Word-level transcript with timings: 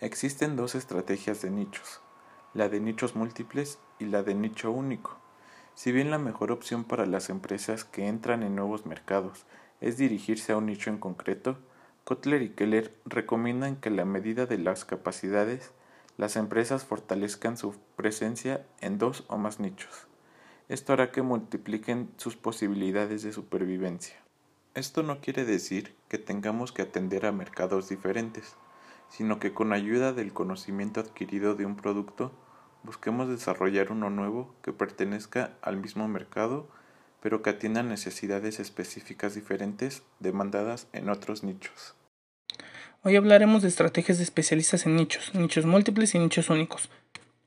Existen 0.00 0.56
dos 0.56 0.74
estrategias 0.74 1.40
de 1.40 1.50
nichos, 1.50 2.00
la 2.52 2.68
de 2.68 2.80
nichos 2.80 3.14
múltiples 3.14 3.78
y 4.00 4.06
la 4.06 4.24
de 4.24 4.34
nicho 4.34 4.72
único. 4.72 5.16
Si 5.76 5.92
bien 5.92 6.10
la 6.10 6.18
mejor 6.18 6.50
opción 6.50 6.82
para 6.82 7.06
las 7.06 7.30
empresas 7.30 7.84
que 7.84 8.08
entran 8.08 8.42
en 8.42 8.56
nuevos 8.56 8.86
mercados 8.86 9.46
es 9.80 9.96
dirigirse 9.96 10.52
a 10.52 10.56
un 10.56 10.66
nicho 10.66 10.90
en 10.90 10.98
concreto, 10.98 11.58
Kotler 12.02 12.42
y 12.42 12.50
Keller 12.50 12.92
recomiendan 13.04 13.76
que 13.76 13.88
a 13.88 13.92
la 13.92 14.04
medida 14.04 14.46
de 14.46 14.58
las 14.58 14.84
capacidades, 14.84 15.70
las 16.16 16.34
empresas 16.34 16.84
fortalezcan 16.84 17.56
su 17.56 17.76
presencia 17.94 18.66
en 18.80 18.98
dos 18.98 19.24
o 19.28 19.38
más 19.38 19.60
nichos. 19.60 20.08
Esto 20.68 20.92
hará 20.92 21.12
que 21.12 21.22
multipliquen 21.22 22.10
sus 22.16 22.36
posibilidades 22.36 23.22
de 23.22 23.32
supervivencia. 23.32 24.16
Esto 24.74 25.04
no 25.04 25.20
quiere 25.20 25.44
decir 25.44 25.94
que 26.08 26.18
tengamos 26.18 26.72
que 26.72 26.82
atender 26.82 27.26
a 27.26 27.32
mercados 27.32 27.88
diferentes, 27.88 28.56
sino 29.16 29.38
que 29.38 29.52
con 29.52 29.72
ayuda 29.72 30.12
del 30.12 30.32
conocimiento 30.32 30.98
adquirido 30.98 31.54
de 31.54 31.64
un 31.64 31.76
producto 31.76 32.32
busquemos 32.82 33.28
desarrollar 33.28 33.92
uno 33.92 34.10
nuevo 34.10 34.52
que 34.60 34.72
pertenezca 34.72 35.52
al 35.62 35.76
mismo 35.76 36.08
mercado, 36.08 36.66
pero 37.22 37.40
que 37.40 37.50
atienda 37.50 37.84
necesidades 37.84 38.58
específicas 38.58 39.36
diferentes 39.36 40.02
demandadas 40.18 40.88
en 40.92 41.08
otros 41.10 41.44
nichos. 41.44 41.94
Hoy 43.04 43.14
hablaremos 43.14 43.62
de 43.62 43.68
estrategias 43.68 44.18
de 44.18 44.24
especialistas 44.24 44.84
en 44.84 44.96
nichos, 44.96 45.32
nichos 45.32 45.64
múltiples 45.64 46.14
y 46.16 46.18
nichos 46.18 46.50
únicos. 46.50 46.90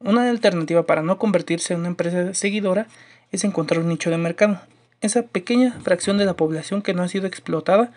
Una 0.00 0.28
alternativa 0.28 0.84
para 0.84 1.00
no 1.00 1.18
convertirse 1.18 1.72
en 1.72 1.80
una 1.80 1.88
empresa 1.88 2.34
seguidora 2.34 2.88
es 3.32 3.42
encontrar 3.42 3.80
un 3.80 3.88
nicho 3.88 4.10
de 4.10 4.18
mercado, 4.18 4.60
esa 5.00 5.22
pequeña 5.22 5.72
fracción 5.80 6.18
de 6.18 6.26
la 6.26 6.34
población 6.34 6.82
que 6.82 6.92
no 6.92 7.02
ha 7.02 7.08
sido 7.08 7.26
explotada 7.26 7.90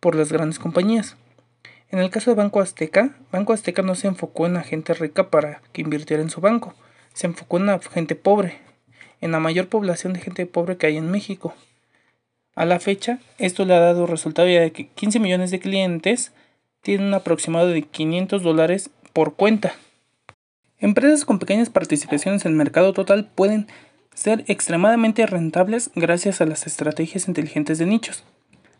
por 0.00 0.16
las 0.16 0.32
grandes 0.32 0.58
compañías. 0.58 1.16
En 1.92 1.98
el 1.98 2.08
caso 2.08 2.30
de 2.30 2.36
Banco 2.36 2.60
Azteca, 2.60 3.10
Banco 3.30 3.52
Azteca 3.52 3.82
no 3.82 3.94
se 3.94 4.08
enfocó 4.08 4.46
en 4.46 4.54
la 4.54 4.62
gente 4.62 4.94
rica 4.94 5.28
para 5.28 5.60
que 5.72 5.82
invirtiera 5.82 6.22
en 6.22 6.30
su 6.30 6.40
banco, 6.40 6.74
se 7.12 7.26
enfocó 7.26 7.58
en 7.58 7.66
la 7.66 7.78
gente 7.80 8.14
pobre, 8.14 8.58
en 9.20 9.30
la 9.30 9.40
mayor 9.40 9.68
población 9.68 10.14
de 10.14 10.20
gente 10.20 10.46
pobre 10.46 10.78
que 10.78 10.86
hay 10.86 10.96
en 10.96 11.10
México. 11.10 11.54
A 12.54 12.64
la 12.64 12.80
fecha, 12.80 13.18
esto 13.36 13.66
le 13.66 13.74
ha 13.74 13.80
dado 13.80 14.06
resultado 14.06 14.48
ya 14.48 14.62
de 14.62 14.72
que 14.72 14.88
15 14.88 15.20
millones 15.20 15.50
de 15.50 15.60
clientes 15.60 16.32
tienen 16.80 17.08
un 17.08 17.14
aproximado 17.14 17.68
de 17.68 17.82
500 17.82 18.42
dólares 18.42 18.88
por 19.12 19.34
cuenta. 19.34 19.74
Empresas 20.78 21.26
con 21.26 21.38
pequeñas 21.38 21.68
participaciones 21.68 22.46
en 22.46 22.52
el 22.52 22.56
mercado 22.56 22.94
total 22.94 23.28
pueden 23.34 23.68
ser 24.14 24.44
extremadamente 24.48 25.26
rentables 25.26 25.90
gracias 25.94 26.40
a 26.40 26.46
las 26.46 26.66
estrategias 26.66 27.28
inteligentes 27.28 27.76
de 27.76 27.84
nichos. 27.84 28.24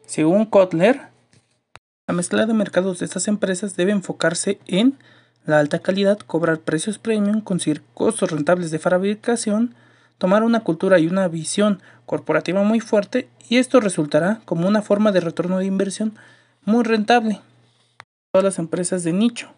Según 0.07 0.47
Kotler, 0.47 1.13
la 2.13 2.17
mezcla 2.17 2.45
de 2.45 2.53
mercados 2.53 2.99
de 2.99 3.07
estas 3.07 3.27
empresas 3.27 3.75
debe 3.75 3.91
enfocarse 3.91 4.61
en 4.67 4.99
la 5.47 5.59
alta 5.59 5.79
calidad, 5.79 6.19
cobrar 6.19 6.61
precios 6.61 6.99
premium, 6.99 7.41
conseguir 7.41 7.83
costos 7.95 8.31
rentables 8.31 8.71
de 8.71 8.79
fabricación, 8.79 9.75
tomar 10.19 10.43
una 10.43 10.61
cultura 10.61 10.99
y 10.99 11.07
una 11.07 11.27
visión 11.29 11.81
corporativa 12.05 12.63
muy 12.65 12.81
fuerte 12.81 13.31
y 13.49 13.57
esto 13.57 13.81
resultará 13.81 14.43
como 14.45 14.69
una 14.69 14.83
forma 14.83 15.11
de 15.11 15.21
retorno 15.21 15.57
de 15.57 15.65
inversión 15.65 16.13
muy 16.67 16.85
rentable 16.85 17.41
todas 18.31 18.45
las 18.45 18.59
empresas 18.59 19.05
de 19.05 19.15
nicho. 19.15 19.51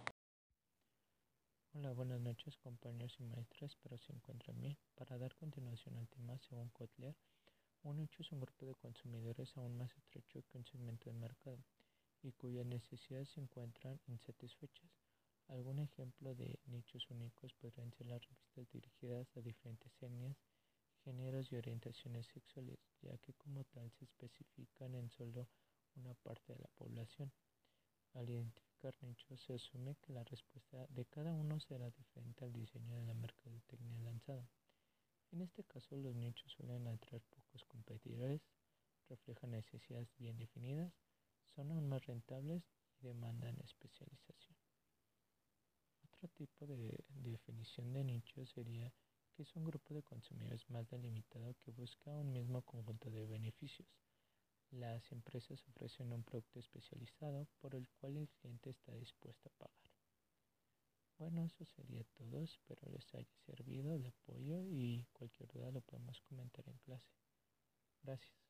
Hola, 1.73 1.91
buenas 1.91 2.21
noches 2.21 2.57
compañeros 2.59 3.17
y 3.19 3.25
maestras, 3.25 3.73
espero 3.73 3.99
se 3.99 4.13
encuentren 4.13 4.61
bien. 4.61 4.79
Para 4.95 5.19
dar 5.19 5.35
continuación 5.35 5.97
al 5.97 6.07
tema, 6.07 6.39
según 6.49 6.69
Kotler, 6.69 7.17
un 7.83 7.97
nicho 7.97 8.23
es 8.23 8.31
un 8.31 8.39
grupo 8.39 8.65
de 8.65 8.75
consumidores 8.75 9.57
aún 9.57 9.77
más 9.77 9.91
estrecho 9.97 10.45
que 10.53 10.59
un 10.59 10.65
segmento 10.67 11.11
de 11.11 11.17
mercado 11.17 11.59
y 12.25 12.33
cuyas 12.33 12.67
necesidades 12.67 13.29
se 13.29 13.41
encuentran 13.41 14.01
insatisfechas. 14.07 14.91
Algún 15.49 15.79
ejemplo 15.79 16.35
de 16.35 16.59
nichos 16.67 17.09
únicos 17.11 17.53
podrían 17.55 17.93
ser 17.93 18.07
las 18.07 18.23
revistas 18.27 18.69
dirigidas 18.71 19.29
a 19.37 19.43
diferentes 19.43 19.93
etnias, 20.03 20.37
géneros 21.05 21.53
y 21.53 21.57
orientaciones 21.57 22.27
sexuales, 22.29 22.79
ya 23.03 23.17
que 23.19 23.35
como 23.35 23.63
tal 23.65 23.91
se 23.93 24.07
especifican 24.07 24.95
en 24.95 25.11
solo 25.11 25.47
una 25.97 26.15
parte 26.15 26.55
de 26.55 26.59
la 26.61 26.69
población. 26.69 27.31
Al 28.15 28.31
identificar 28.31 28.95
nichos, 29.03 29.41
se 29.43 29.55
asume 29.55 29.97
que 29.97 30.13
la 30.13 30.25
respuesta 30.25 30.87
de 30.89 31.05
cada 31.05 31.35
uno 31.35 31.61
será 31.61 31.91
diferente 31.91 32.45
al 32.45 32.53
diseño 32.53 32.97
de 32.97 33.07
la 33.07 33.15
mercadotecnia 33.15 33.99
lanzada. 34.01 34.49
En 35.31 35.43
este 35.43 35.65
caso, 35.65 35.97
los 35.97 36.15
nichos 36.15 36.53
suelen 36.53 36.87
atraer 36.87 37.23
pocos 37.25 37.65
competidores, 37.65 38.41
reflejan 39.09 39.51
necesidades 39.51 40.09
bien 40.17 40.39
definidas, 40.39 40.93
son 41.55 41.71
aún 41.71 41.89
más 41.89 42.05
rentables 42.07 42.63
y 43.01 43.07
demandan 43.07 43.59
especialización. 43.61 44.57
Otro 46.05 46.29
tipo 46.29 46.67
de 46.67 47.05
definición 47.09 47.93
de 47.93 48.05
nicho 48.05 48.45
sería 48.47 48.93
que 49.33 49.43
es 49.43 49.57
un 49.57 49.65
grupo 49.65 49.95
de 49.95 50.03
consumidores 50.03 50.69
más 50.71 50.89
delimitado 50.89 51.55
que 51.65 51.71
busca 51.71 52.17
un 52.17 52.33
mismo 52.33 52.63
conjunto 52.63 53.11
de 53.11 53.27
beneficios 53.27 53.89
las 54.75 55.13
empresas 55.13 55.65
ofrecen 55.69 56.13
un 56.13 56.25
producto 56.25 56.59
especializado 56.59 57.47
por 57.61 57.75
el 57.75 57.89
cual 57.89 58.17
el 58.17 58.29
cliente 58.29 58.71
está 58.71 58.93
dispuesto 58.93 59.49
a 59.49 59.53
pagar. 59.53 59.91
Bueno, 61.19 61.45
eso 61.45 61.65
sería 61.65 62.03
todo. 62.15 62.43
Espero 62.43 62.91
les 62.91 63.15
haya 63.15 63.37
servido 63.47 63.99
de 63.99 64.09
apoyo 64.09 64.65
y 64.65 65.07
cualquier 65.13 65.53
duda 65.53 65.71
lo 65.71 65.81
podemos 65.81 66.21
comentar 66.23 66.69
en 66.69 66.79
clase. 66.79 67.13
Gracias. 68.03 68.44